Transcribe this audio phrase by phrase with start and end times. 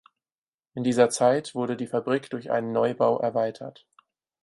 [0.73, 3.85] In dieser Zeit wurde die Fabrik durch einen Neubau erweitert.